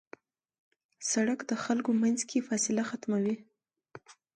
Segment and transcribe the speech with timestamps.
[1.11, 3.35] سړک د خلکو منځ کې فاصله ختموي.